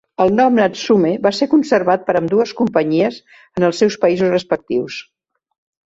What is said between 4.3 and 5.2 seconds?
respectius.